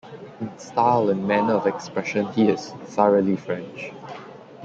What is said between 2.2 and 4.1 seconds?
he is thoroughly French.